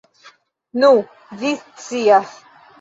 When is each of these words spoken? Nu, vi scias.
Nu, 0.85 0.89
vi 1.43 1.53
scias. 1.87 2.37